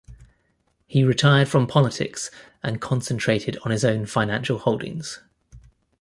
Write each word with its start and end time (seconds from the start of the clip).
He 0.87 1.03
retired 1.03 1.47
from 1.47 1.67
politics 1.67 2.31
and 2.63 2.81
concentrated 2.81 3.59
on 3.63 3.71
his 3.71 3.85
own 3.85 4.07
financial 4.07 4.57
holdings. 4.57 5.19